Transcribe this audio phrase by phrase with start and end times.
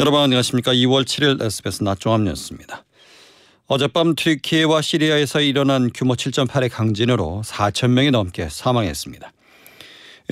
[0.00, 0.72] 여러분 안녕하십니까.
[0.72, 2.86] 2월 7일 SBS 낮종합 뉴스입니다.
[3.66, 9.30] 어젯밤 튀르키예와 시리아에서 일어난 규모 7.8의 강진으로 4천 명이 넘게 사망했습니다.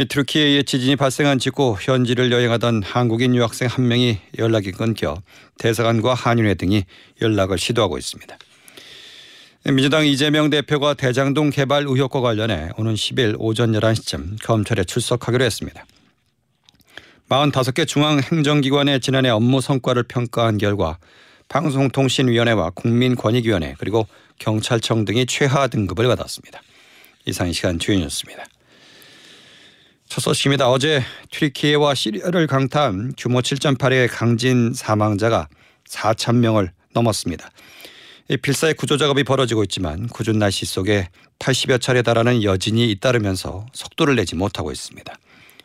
[0.08, 5.20] 트르키예의 지진이 발생한 직후 현지를 여행하던 한국인 유학생 한 명이 연락이 끊겨
[5.58, 6.84] 대사관과 한인회 등이
[7.20, 8.38] 연락을 시도하고 있습니다.
[9.64, 15.84] 민주당 이재명 대표가 대장동 개발 의혹과 관련해 오는 10일 오전 11시쯤 검찰에 출석하기로 했습니다.
[17.28, 20.98] 45개 중앙행정기관의 지난해 업무 성과를 평가한 결과
[21.48, 24.06] 방송통신위원회와 국민권익위원회 그리고
[24.38, 26.60] 경찰청 등이 최하 등급을 받았습니다.
[27.26, 28.44] 이상 이 시간 뉴스입니다.
[30.08, 30.70] 첫 소식입니다.
[30.70, 35.48] 어제 튀르키예와 시리아를 강타한 규모 7.8의 강진 사망자가
[35.86, 37.50] 4천 명을 넘었습니다.
[38.42, 41.08] 필사의 구조 작업이 벌어지고 있지만 궂은 날씨 속에
[41.38, 45.14] 80여 차례 달하는 여진이 잇따르면서 속도를 내지 못하고 있습니다.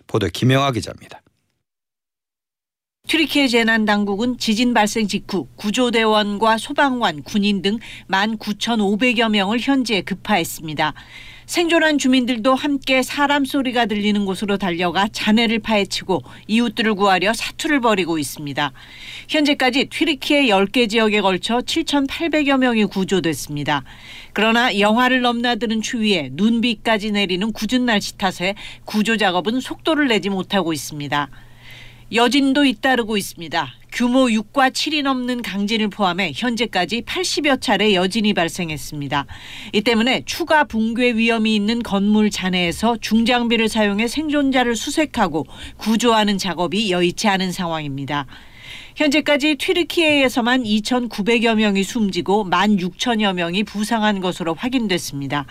[0.07, 1.22] 보도 김영아 기자입니다.
[3.13, 7.77] 튀르키예 재난당국은 지진 발생 직후 구조대원과 소방관, 군인 등
[8.09, 10.95] 19,500여 명을 현지에 급파했습니다.
[11.45, 18.71] 생존한 주민들도 함께 사람 소리가 들리는 곳으로 달려가 잔해를 파헤치고 이웃들을 구하려 사투를 벌이고 있습니다.
[19.27, 23.83] 현재까지 튀르키예 10개 지역에 걸쳐 7,800여 명이 구조됐습니다.
[24.31, 31.29] 그러나 영하를 넘나드는 추위에 눈비까지 내리는 굳은 날씨 탓에 구조 작업은 속도를 내지 못하고 있습니다.
[32.13, 33.73] 여진도 잇따르고 있습니다.
[33.91, 39.25] 규모 6과 7이 넘는 강진을 포함해 현재까지 80여 차례 여진이 발생했습니다.
[39.71, 45.47] 이 때문에 추가 붕괴 위험이 있는 건물 잔해에서 중장비를 사용해 생존자를 수색하고
[45.77, 48.27] 구조하는 작업이 여의치 않은 상황입니다.
[48.95, 55.45] 현재까지 튀르키예에서만 2,900여 명이 숨지고 16,000여 명이 부상한 것으로 확인됐습니다.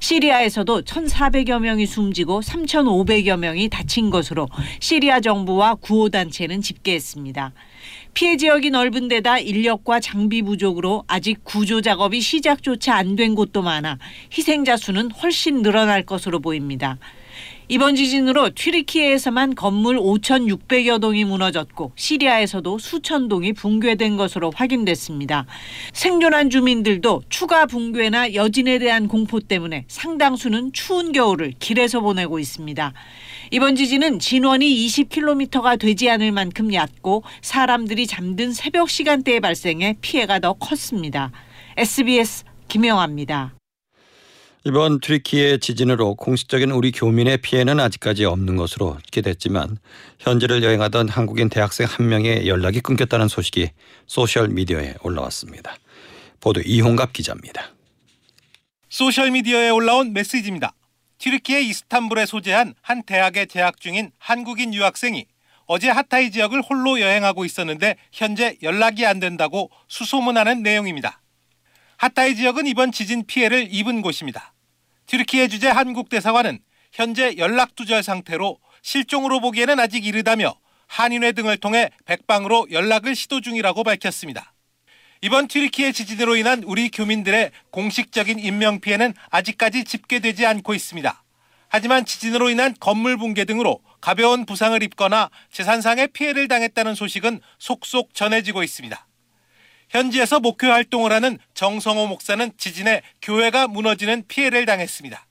[0.00, 4.48] 시리아에서도 1,400여 명이 숨지고 3,500여 명이 다친 것으로
[4.80, 7.52] 시리아 정부와 구호단체는 집계했습니다.
[8.14, 13.98] 피해 지역이 넓은 데다 인력과 장비 부족으로 아직 구조 작업이 시작조차 안 된 곳도 많아
[14.36, 16.98] 희생자 수는 훨씬 늘어날 것으로 보입니다.
[17.68, 25.46] 이번 지진으로 튀르키예에서만 건물 5,600여 동이 무너졌고 시리아에서도 수천 동이 붕괴된 것으로 확인됐습니다.
[25.92, 32.92] 생존한 주민들도 추가 붕괴나 여진에 대한 공포 때문에 상당수는 추운 겨울을 길에서 보내고 있습니다.
[33.50, 40.52] 이번 지진은 진원이 20km가 되지 않을 만큼 얕고 사람들이 잠든 새벽 시간대에 발생해 피해가 더
[40.52, 41.32] 컸습니다.
[41.76, 43.54] SBS 김영아입니다.
[44.66, 49.78] 이번 트리키의 지진으로 공식적인 우리 교민의 피해는 아직까지 없는 것으로 기대했지만
[50.18, 53.70] 현지를 여행하던 한국인 대학생 한 명의 연락이 끊겼다는 소식이
[54.08, 55.76] 소셜 미디어에 올라왔습니다.
[56.40, 57.76] 보도 이홍갑 기자입니다.
[58.88, 60.72] 소셜 미디어에 올라온 메시지입니다.
[61.18, 65.26] 튀르키예 이스탄불에 소재한 한 대학에 재학 중인 한국인 유학생이
[65.66, 71.22] 어제 하타이 지역을 홀로 여행하고 있었는데 현재 연락이 안 된다고 수소문하는 내용입니다.
[71.98, 74.54] 하타이 지역은 이번 지진 피해를 입은 곳입니다.
[75.06, 76.58] 튀르키예 주재 한국 대사관은
[76.92, 80.54] 현재 연락 두절 상태로 실종으로 보기에는 아직 이르다며
[80.88, 84.52] 한인회 등을 통해 백방으로 연락을 시도 중이라고 밝혔습니다.
[85.22, 91.22] 이번 튀르키예 지진으로 인한 우리 교민들의 공식적인 인명 피해는 아직까지 집계되지 않고 있습니다.
[91.68, 98.62] 하지만 지진으로 인한 건물 붕괴 등으로 가벼운 부상을 입거나 재산상의 피해를 당했다는 소식은 속속 전해지고
[98.62, 99.05] 있습니다.
[99.88, 105.26] 현지에서 목회 활동을 하는 정성호 목사는 지진에 교회가 무너지는 피해를 당했습니다.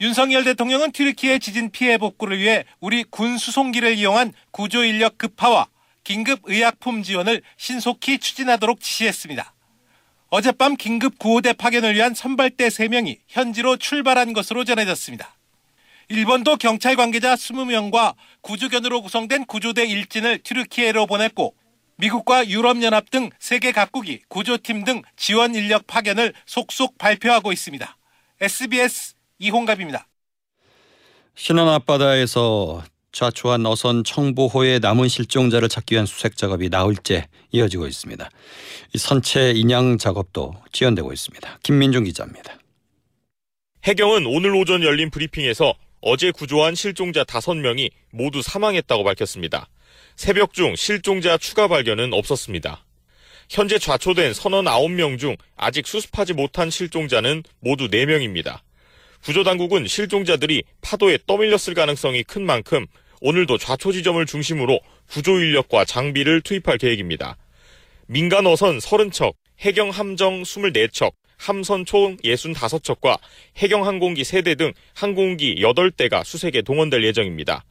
[0.00, 5.68] 윤석열 대통령은 튀르키예 지진 피해 복구를 위해 우리 군 수송기를 이용한 구조 인력 급파와
[6.04, 9.52] 긴급 의약품 지원을 신속히 추진하도록 지시했습니다.
[10.30, 15.36] 어젯밤 긴급 구호대 파견을 위한 선발대 3명이 현지로 출발한 것으로 전해졌습니다.
[16.08, 21.54] 일본도 경찰 관계자 20명과 구조견으로 구성된 구조대 일진을 튀르키예로 보냈고
[22.00, 27.96] 미국과 유럽연합 등 세계 각국이 구조팀 등 지원 인력 파견을 속속 발표하고 있습니다.
[28.40, 30.06] SBS 이홍갑입니다.
[31.34, 38.28] 신안 앞바다에서 좌초한 어선 청보호의 남은 실종자를 찾기 위한 수색 작업이 나흘째 이어지고 있습니다.
[38.96, 41.58] 선체 인양 작업도 지연되고 있습니다.
[41.62, 42.56] 김민중 기자입니다.
[43.84, 49.68] 해경은 오늘 오전 열린 브리핑에서 어제 구조한 실종자 5명이 모두 사망했다고 밝혔습니다.
[50.20, 52.84] 새벽 중 실종자 추가 발견은 없었습니다.
[53.48, 58.58] 현재 좌초된 선원 9명 중 아직 수습하지 못한 실종자는 모두 4명입니다.
[59.24, 62.86] 구조당국은 실종자들이 파도에 떠밀렸을 가능성이 큰 만큼
[63.22, 67.38] 오늘도 좌초 지점을 중심으로 구조 인력과 장비를 투입할 계획입니다.
[68.06, 73.18] 민간 어선 30척, 해경 함정 24척, 함선 총 65척과
[73.56, 77.64] 해경 항공기 3대 등 항공기 8대가 수색에 동원될 예정입니다.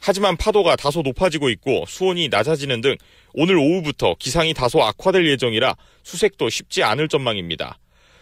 [0.00, 2.96] 하지만 파도가 다소 높아지고 있고 수온이 낮아지는 등
[3.34, 7.78] 오늘 오후부터 기상이 다소 악화될 예정이라 수색도 쉽지 않을 전망입니다.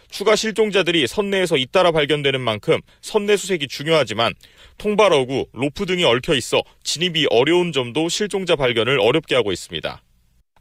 [0.08, 4.34] 추가 실종자들이 선내에서 잇따라 발견되는 만큼 선내 수색이 중요하지만
[4.78, 10.02] 통발어구, 로프 등이 얽혀 있어 진입이 어려운 점도 실종자 발견을 어렵게 하고 있습니다.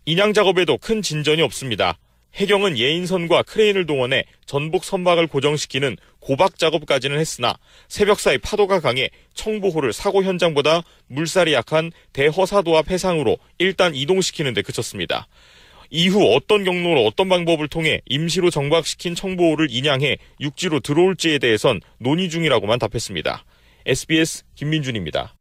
[0.05, 1.97] 인양 작업에도 큰 진전이 없습니다.
[2.35, 5.95] 해경은 예인선과 크레인을 동원해 전복 선박을 고정시키는
[6.25, 7.55] 고박 작업까지는 했으나
[7.87, 14.63] 새벽 사이 파도가 강해 청보호를 사고 현장보다 물살이 약한 대허사도 앞 해상으로 일단 이동시키는 데
[14.63, 15.27] 그쳤습니다.
[15.91, 22.79] 이후 어떤 경로로 어떤 방법을 통해 임시로 정박시킨 청보호를 인양해 육지로 들어올지에 대해선 논의 중이라고만
[22.79, 23.45] 답했습니다.
[23.85, 25.35] SBS 김민준입니다.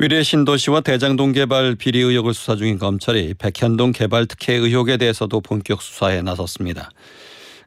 [0.00, 5.82] 위례 신도시와 대장동 개발 비리 의혹을 수사 중인 검찰이 백현동 개발 특혜 의혹에 대해서도 본격
[5.82, 6.90] 수사에 나섰습니다.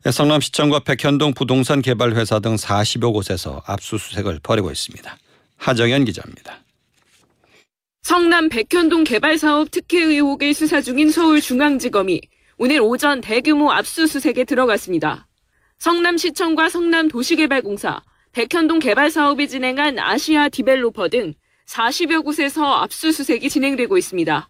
[0.09, 5.17] 성남시청과 백현동 부동산 개발 회사 등 40여 곳에서 압수수색을 벌이고 있습니다.
[5.57, 6.59] 하정현 기자입니다.
[8.01, 12.19] 성남 백현동 개발사업 특혜 의혹을 수사 중인 서울중앙지검이
[12.57, 15.27] 오늘 오전 대규모 압수수색에 들어갔습니다.
[15.77, 18.01] 성남시청과 성남도시개발공사,
[18.31, 21.35] 백현동 개발사업이 진행한 아시아 디벨로퍼 등
[21.67, 24.49] 40여 곳에서 압수수색이 진행되고 있습니다.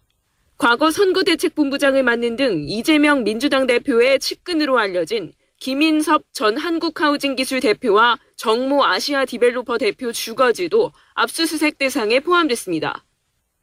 [0.56, 5.32] 과거 선거대책본부장을 맡는 등 이재명 민주당 대표의 측근으로 알려진
[5.62, 13.04] 김인섭 전 한국하우징기술 대표와 정모 아시아 디벨로퍼 대표 주거지도 압수수색 대상에 포함됐습니다.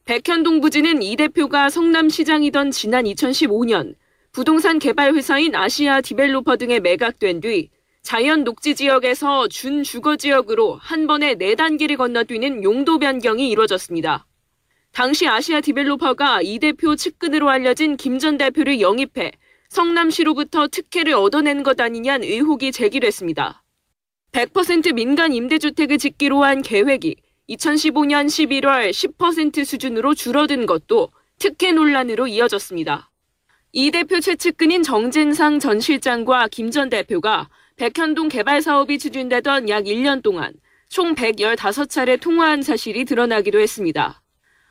[0.05, 3.95] 백현동 부지는 이 대표가 성남시장이던 지난 2015년
[4.31, 7.69] 부동산 개발 회사인 아시아 디벨로퍼 등에 매각된 뒤
[8.01, 14.25] 자연 녹지 지역에서 준 주거 지역으로 한 번에 네 단계를 건너뛰는 용도 변경이 이뤄졌습니다.
[14.93, 19.33] 당시 아시아 디벨로퍼가 이 대표 측근으로 알려진 김 전 대표를 영입해
[19.69, 23.63] 성남시로부터 특혜를 얻어낸 것 아니냐는 의혹이 제기됐습니다.
[24.31, 27.15] 100% 민간 임대주택을 짓기로 한 계획이
[27.49, 33.09] 2015년 11월 10% 수준으로 줄어든 것도 특혜 논란으로 이어졌습니다.
[33.71, 40.21] 이 대표 최측근인 정진상 전 실장과 김 전 대표가 백현동 개발 사업이 추진되던 약 1년
[40.23, 40.53] 동안
[40.89, 44.21] 총 115차례 통화한 사실이 드러나기도 했습니다.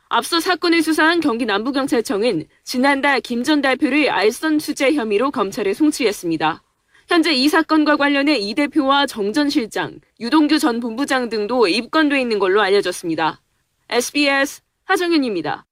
[0.09, 6.63] 앞서 사건을 수사한 경기 남부경찰청은 지난달 김 전 대표를 알선 수재 혐의로 검찰에 송치했습니다.
[7.07, 12.39] 현재 이 사건과 관련해 이 대표와 정 전 실장, 유동규 전 본부장 등도 입건돼 있는
[12.39, 13.41] 걸로 알려졌습니다.
[13.89, 15.65] SBS 하정현입니다.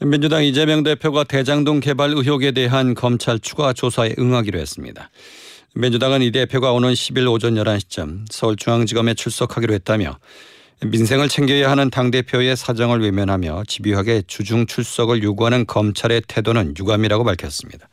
[0.00, 5.10] 민주당 이재명 대표가 대장동 개발 의혹에 대한 검찰 추가 조사에 응하기로 했습니다.
[5.74, 10.18] 민주당은 이 대표가 오는 10일 오전 11시쯤 서울중앙지검에 출석하기로 했다며
[10.84, 17.88] 민생을 챙겨야 하는 당대표의 사정을 외면하며 집요하게 주중 출석을 요구하는 검찰의 태도는 유감이라고 밝혔습니다.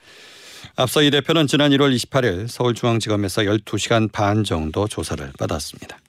[0.76, 6.00] 앞서 이 대표는 지난 1월 28일 서울중앙지검에서 12시간 반 정도 조사를 받았습니다.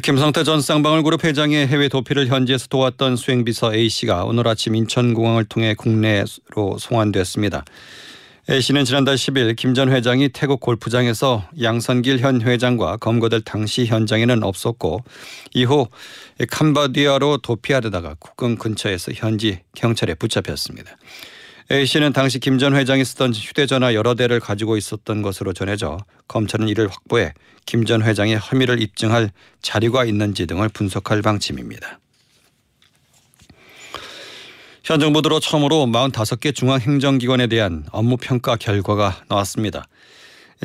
[0.00, 6.78] 김성태 전 쌍방울그룹 회장의 해외 도피를 현지에서 도왔던 수행비서 A씨가 오늘 아침 인천공항을 통해 국내로
[6.78, 7.64] 송환됐습니다.
[8.50, 15.04] A씨는 지난달 10일 김 전 회장이 태국 골프장에서 양선길 현 회장과 검거될 당시 현장에는 없었고
[15.54, 15.86] 이후
[16.50, 20.96] 캄보디아로 도피하려다가 국경 근처에서 현지 경찰에 붙잡혔습니다.
[21.70, 26.88] A씨는 당시 김 전 회장이 쓰던 휴대전화 여러 대를 가지고 있었던 것으로 전해져 검찰은 이를
[26.88, 27.32] 확보해
[27.64, 29.30] 김 전 회장의 혐의를 입증할
[29.62, 32.00] 자료가 있는지 등을 분석할 방침입니다.
[34.84, 39.84] 현 정부 들어 처음으로 45개 중앙행정기관에 대한 업무평가 결과가 나왔습니다.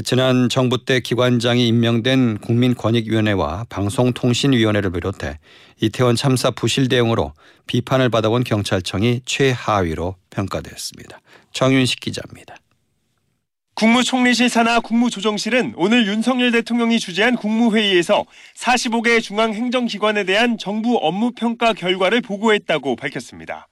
[0.04, 5.38] 지난 정부 때 기관장이 임명된 국민권익위원회와 방송통신위원회를 비롯해
[5.82, 7.34] 이태원 참사 부실 대응으로
[7.68, 11.20] 비판을 받아온 경찰청이 최하위로 평가되었습니다.
[11.54, 12.56] 정윤식 기자입니다.
[13.76, 18.26] 국무총리실 산하 국무조정실은 오늘 윤석열 대통령이 주재한 국무회의에서
[18.58, 23.68] 45개 중앙행정기관에 대한 정부 업무평가 결과를 보고했다고 밝혔습니다.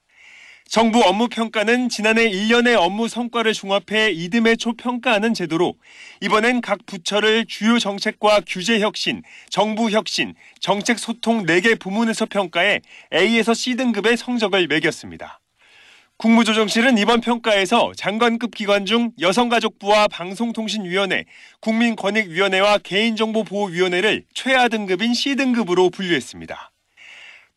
[0.76, 5.76] 정부 업무 평가는 지난해 1년의 업무 성과를 종합해 이듬해 초 평가하는 제도로
[6.20, 12.82] 이번엔 각 부처를 주요 정책과 규제 혁신, 정부 혁신, 정책 소통 4개 부문에서 평가해
[13.14, 15.40] A에서 C등급의 성적을 매겼습니다.
[16.18, 21.26] 국무조정실은 이번 평가에서 장관급 기관 중 여성가족부와 방송통신위원회,
[21.62, 26.72] 국민권익위원회와 개인정보보호위원회를 최하 등급인 C등급으로 분류했습니다.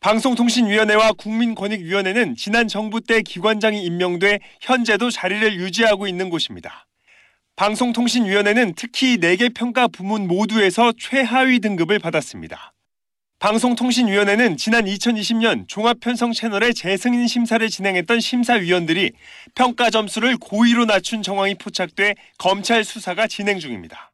[0.01, 6.87] 방송통신위원회와 국민권익위원회는 지난 정부 때 기관장이 임명돼 현재도 자리를 유지하고 있는 곳입니다.
[7.57, 12.71] 방송통신위원회는 특히 4개 평가 부문 모두에서 최하위 등급을 받았습니다.
[13.39, 19.11] 방송통신위원회는 지난 2020년 종합편성 채널의 재승인 심사를 진행했던 심사위원들이
[19.53, 24.08] 평가 점수를 고의로 낮춘 정황이 포착돼 검찰 수사가 진행 중입니다.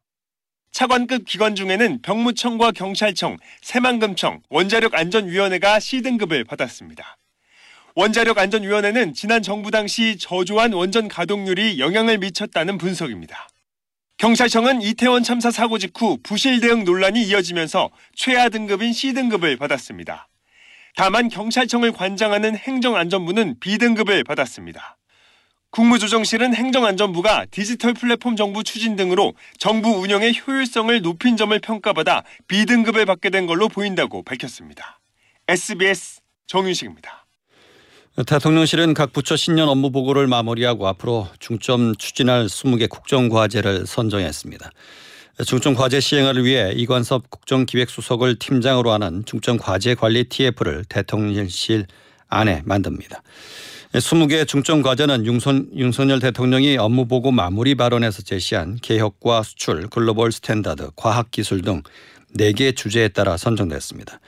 [0.76, 7.16] 차관급 기관 중에는 병무청과 경찰청, 새만금청, 원자력안전위원회가 C등급을 받았습니다.
[7.94, 13.48] 원자력안전위원회는 지난 정부 당시 저조한 원전 가동률이 영향을 미쳤다는 분석입니다.
[14.18, 20.28] 경찰청은 이태원 참사 사고 직후 부실 대응 논란이 이어지면서 최하 등급인 C등급을 받았습니다.
[20.94, 24.95] 다만 경찰청을 관장하는 행정안전부는 B등급을 받았습니다.
[25.70, 33.30] 국무조정실은 행정안전부가 디지털 플랫폼 정부 추진 등으로 정부 운영의 효율성을 높인 점을 평가받아 B등급을 받게
[33.30, 35.00] 된 걸로 보인다고 밝혔습니다.
[35.48, 37.26] SBS 정윤식입니다.
[38.26, 44.70] 대통령실은 각 부처 신년 업무 보고를 마무리하고 앞으로 중점 추진할 20개 국정과제를 선정했습니다.
[45.44, 51.86] 중점과제 시행을 위해 이관섭 국정기획수석을 팀장으로 하는 중점과제관리 TF를 대통령실
[52.28, 53.22] 안에 만듭니다.
[53.92, 60.90] 20개 중점 과제는 윤선, 윤석열 대통령이 업무 보고 마무리 발언에서 제시한 개혁과 수출, 글로벌 스탠다드,
[60.96, 61.82] 과학기술 등
[62.36, 64.20] 4개 주제에 따라 선정됐습니다.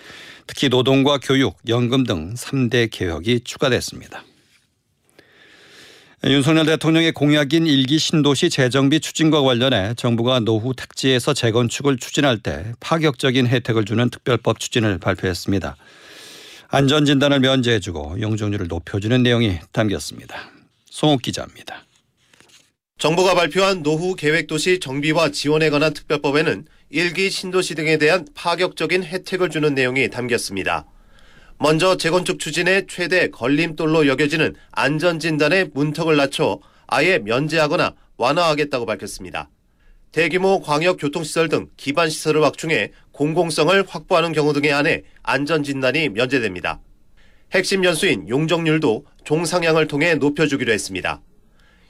[0.47, 4.25] 특히 노동과 교육, 연금 등 3대 개혁이 추가됐습니다.
[6.25, 13.47] 윤석열 대통령의 공약인 일기 신도시 재정비 추진과 관련해 정부가 노후 택지에서 재건축을 추진할 때 파격적인
[13.47, 15.77] 혜택을 주는 특별법 추진을 발표했습니다.
[16.71, 20.51] 안전진단을 면제해주고 용적률을 높여주는 내용이 담겼습니다.
[20.85, 21.85] 송옥 기자입니다.
[22.99, 29.75] 정부가 발표한 노후 계획도시 정비와 지원에 관한 특별법에는 일기 신도시 등에 대한 파격적인 혜택을 주는
[29.75, 30.85] 내용이 담겼습니다.
[31.59, 39.49] 먼저 재건축 추진의 최대 걸림돌로 여겨지는 안전진단의 문턱을 낮춰 아예 면제하거나 완화하겠다고 밝혔습니다.
[40.13, 46.81] 대규모 광역교통시설 등 기반시설을 확충해 공공성을 확보하는 경우 등에 한해 안전진단이 면제됩니다.
[47.53, 51.21] 핵심 연수인 용적률도 종상향을 통해 높여주기로 했습니다.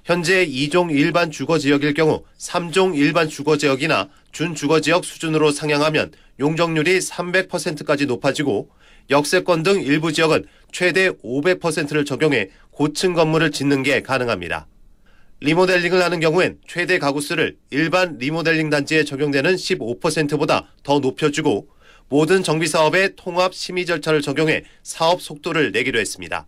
[0.05, 8.71] 현재 2종 일반 주거지역일 경우 3종 일반 주거지역이나 준주거지역 수준으로 상향하면 용적률이 300%까지 높아지고
[9.11, 14.67] 역세권 등 일부 지역은 최대 500%를 적용해 고층 건물을 짓는 게 가능합니다.
[15.41, 21.69] 리모델링을 하는 경우엔 최대 가구수를 일반 리모델링 단지에 적용되는 15%보다 더 높여주고
[22.09, 26.47] 모든 정비 사업에 통합 심의 절차를 적용해 사업 속도를 내기로 했습니다.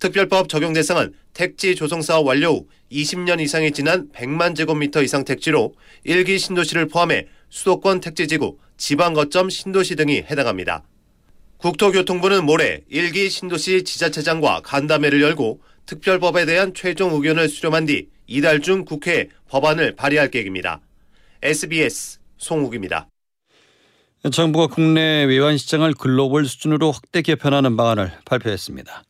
[0.00, 5.74] 특별법 적용 대상은 택지 조성 사업 완료 후 20년 이상이 지난 100만 제곱미터 이상 택지로
[6.02, 10.82] 일기 신도시를 포함해 수도권 택지지구, 지방 거점 신도시 등이 해당합니다.
[11.58, 18.84] 국토교통부는 모레 일기 신도시 지자체장과 간담회를 열고 특별법에 대한 최종 의견을 수렴한 뒤 이달 중
[18.84, 20.80] 국회에 법안을 발의할 계획입니다.
[21.42, 23.08] SBS 송욱입니다.
[24.30, 29.02] 정부가 국내 외환 시장을 글로벌 수준으로 확대 개편하는 방안을 발표했습니다.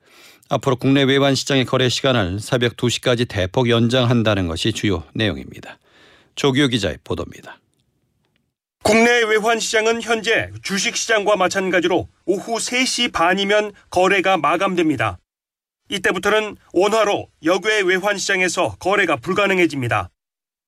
[0.51, 5.79] 앞으로 국내 외환 시장의 거래 시간을 새벽 2시까지 대폭 연장한다는 것이 주요 내용입니다.
[6.37, 7.59] 조기호 기자의 보도입니다.
[8.85, 15.19] 국내 외환 시장은 현재 주식 시장과 마찬가지로 오후 3시 반이면 거래가 마감됩니다.
[15.89, 20.11] 이때부터는 원화로 역외 외환 시장에서 거래가 불가능해집니다.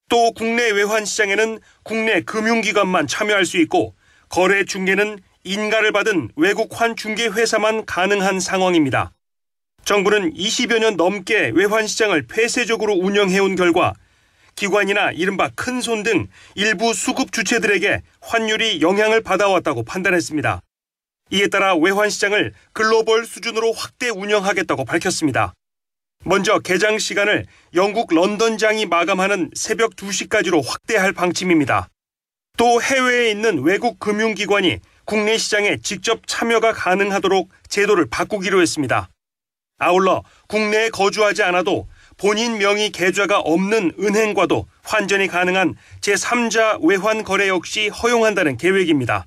[0.09, 3.95] 또 국내 외환 시장에는 국내 금융기관만 참여할 수 있고
[4.29, 9.13] 거래 중개는 인가를 받은 외국 환 중개 회사만 가능한 상황입니다.
[9.85, 13.95] 정부는 20여 년 넘게 외환 시장을 폐쇄적으로 운영해온 결과
[14.57, 20.61] 기관이나 이른바 큰손 등 일부 수급 주체들에게 환율이 영향을 받아왔다고 판단했습니다.
[21.31, 25.55] 이에 따라 외환 시장을 글로벌 수준으로 확대 운영하겠다고 밝혔습니다.
[26.25, 31.89] 먼저 개장 시간을 영국 런던장이 마감하는 새벽 2시까지로 확대할 방침입니다.
[32.59, 39.09] 또 해외에 있는 외국 금융기관이 국내 시장에 직접 참여가 가능하도록 제도를 바꾸기로 했습니다.
[39.79, 47.89] 아울러 국내에 거주하지 않아도 본인 명의 계좌가 없는 은행과도 환전이 가능한 제3자 외환 거래 역시
[47.89, 49.27] 허용한다는 계획입니다.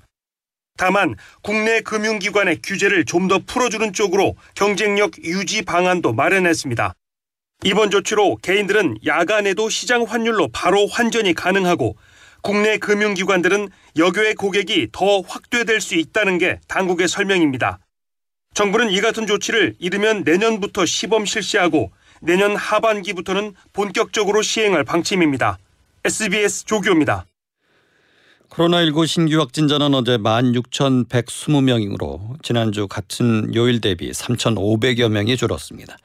[0.78, 6.94] 다만 국내 금융기관의 규제를 좀 더 풀어주는 쪽으로 경쟁력 유지 방안도 마련했습니다.
[7.64, 11.96] 이번 조치로 개인들은 야간에도 시장 환율로 바로 환전이 가능하고
[12.42, 17.80] 국내 금융기관들은 여교의 고객이 더 확대될 수 있다는 게 당국의 설명입니다.
[18.54, 25.58] 정부는 이 같은 조치를 이르면 내년부터 시범 실시하고 내년 하반기부터는 본격적으로 시행할 방침입니다.
[26.04, 27.26] SBS 조교입니다.
[28.54, 35.98] 코로나19 신규 확진자는 어제 16,120명으로 지난주 같은 요일 대비 3,500여 명이 줄었습니다.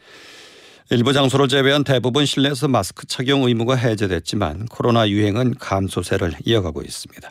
[0.89, 7.31] 일부 장소를 제외한 대부분 실내에서 마스크 착용 의무가 해제됐지만 코로나 유행은 감소세를 이어가고 있습니다.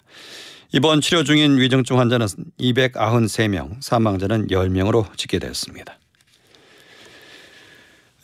[0.74, 2.27] 이번 치료 중인 위중증 환자는
[2.59, 5.97] 293명, 사망자는 10명으로 집계됐습니다.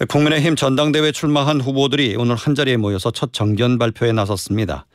[0.07, 4.85] 국민의힘 전당대회 출마한 후보들이 오늘 한자리에 모여서 첫 정견 발표에 나섰습니다.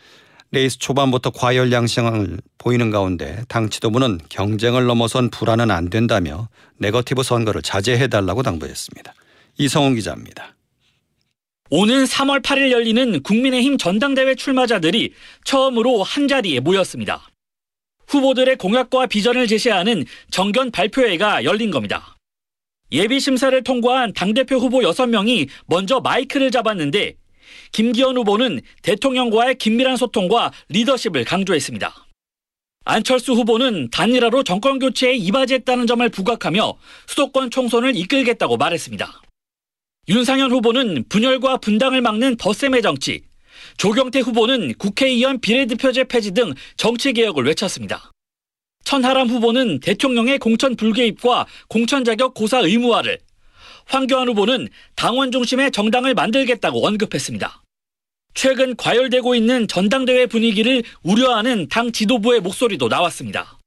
[0.51, 7.61] 레이스 초반부터 과열 양상을 보이는 가운데 당 지도부는 경쟁을 넘어선 불안은 안 된다며 네거티브 선거를
[7.61, 9.15] 자제해달라고 당부했습니다.
[9.59, 10.55] 이성훈 기자입니다.
[11.71, 15.13] 오는 3월 8일 열리는 국민의힘 전당대회 출마자들이
[15.45, 17.29] 처음으로 한자리에 모였습니다.
[18.07, 22.17] 후보들의 공약과 비전을 제시하는 정견 발표회가 열린 겁니다.
[22.91, 27.17] 예비 심사를 통과한 당대표 후보 6명이 먼저 마이크를 잡았는데
[27.73, 32.07] 김기현 후보는 대통령과의 긴밀한 소통과 리더십을 강조했습니다.
[32.85, 39.23] 안철수 후보는 단일화로 정권 교체에 이바지했다는 점을 부각하며 수도권 총선을 이끌겠다고 말했습니다.
[40.09, 43.25] 윤상현 후보는 분열과 분당을 막는 덧셈의 정치,
[43.77, 48.11] 조경태 후보는 국회의원 비례대표제 폐지 등 정치 개혁을 외쳤습니다.
[48.85, 53.19] 천하람 후보는 대통령의 공천 불개입과 공천 자격 고사 의무화를,
[53.89, 57.63] 황교안 후보는 당원 중심의 정당을 만들겠다고 언급했습니다.
[58.35, 63.59] 최근 과열되고 있는 전당대회 분위기를 우려하는 당 지도부의 목소리도 나왔습니다.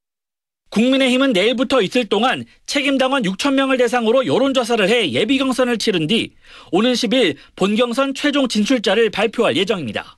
[0.69, 6.33] 국민의힘은 내일부터 이틀 동안 책임당원 6천 명을 대상으로 여론조사를 해 예비 경선을 치른 뒤
[6.71, 10.17] 오는 10일 본경선 최종 진출자를 발표할 예정입니다.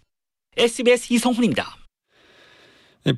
[0.58, 1.76] SBS 이성훈입니다.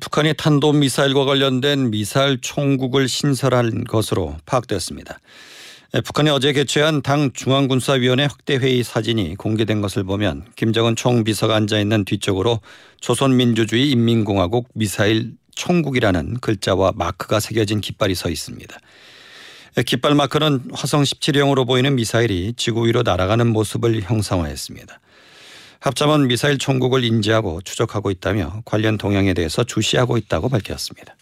[0.00, 5.20] 북한이 탄도미사일과 관련된 미사일 총국을 신설한 것으로 파악됐습니다.
[5.92, 12.60] 북한이 어제 개최한 당 중앙군사위원회 확대회의 사진이 공개된 것을 보면 김정은 총비서가 앉아있는 뒤쪽으로
[13.00, 18.76] 조선민주주의 인민공화국 미사일 총국이라는 글자와 마크가 새겨진 깃발이 서 있습니다.
[19.86, 25.00] 깃발 마크는 화성 17형으로 보이는 미사일이 지구 위로 날아가는 모습을 형상화했습니다.
[25.80, 31.14] 합참은 미사일 총국을 인지하고 추적하고 있다며 관련 동향에 대해서 주시하고 있다고 밝혔습니다.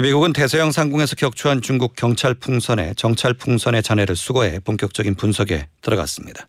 [0.00, 6.48] 미국은 대서양 상공에서 격추한 중국 경찰 풍선에 정찰 풍선의 잔해를 수거해 본격적인 분석에 들어갔습니다.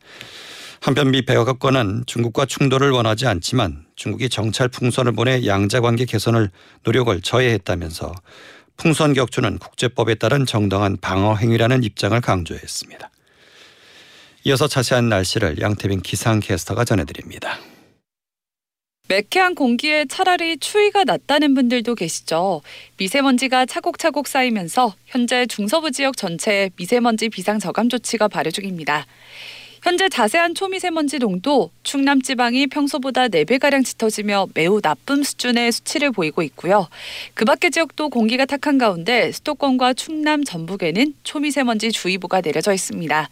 [0.81, 6.49] 한편 미 백악관은 중국과 충돌을 원하지 않지만 중국이 정찰 풍선을 보내 양자 관계 개선을
[6.83, 8.13] 노력을 저해했다면서
[8.77, 13.11] 풍선 격추는 국제법에 따른 정당한 방어 행위라는 입장을 강조했습니다.
[14.45, 17.59] 이어서 자세한 날씨를 양태빈 기상캐스터가 전해드립니다.
[19.07, 22.61] 매캐한 공기에 차라리 추위가 낫다는 분들도 계시죠.
[22.97, 29.05] 미세먼지가 차곡차곡 쌓이면서 현재 중서부 지역 전체에 미세먼지 비상 저감 조치가 발효 중입니다.
[29.85, 36.41] 현재 자세한 초미세먼지 농도 충남 지방이 평소보다 4배 가량 짙어지며 매우 나쁨 수준의 수치를 보이고
[36.41, 36.87] 있고요.
[37.35, 43.29] 그 밖의 지역도 공기가 탁한 가운데 수도권과 충남 전북에는 초미세먼지 주의보가 내려져 있습니다.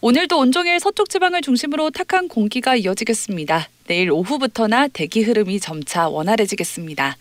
[0.00, 3.68] 오늘도 온종일 서쪽 지방을 중심으로 탁한 공기가 이어지겠습니다.
[3.86, 7.18] 내일 오후부터나 대기 흐름이 점차 원활해지겠습니다.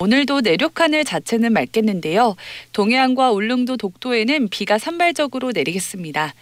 [0.00, 2.36] 오늘도 내륙 하늘 자체는 맑겠는데요.
[2.72, 6.34] 동해안과 울릉도 독도에는 비가 산발적으로 내리겠습니다.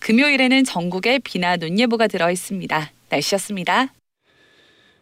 [0.00, 2.90] 금요일에는 전국에 비나 눈 예보가 들어 있습니다.
[3.10, 3.92] 날씨였습니다.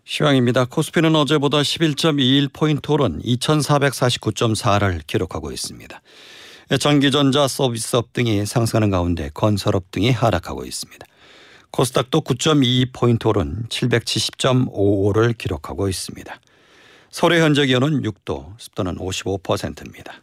[0.04, 0.64] 시황입니다.
[0.64, 6.00] 코스피는 어제보다 11.21포인트 오른 2449.4를 기록하고 있습니다.
[6.80, 11.06] 전기전자 서비스업 등이 상승하는 가운데 건설업 등이 하락하고 있습니다.
[11.70, 16.40] 코스닥도 9.22포인트 오른 770.55를 기록하고 있습니다.
[17.11, 20.22] 서울의 현재 기온은 6도, 습도는 55%입니다.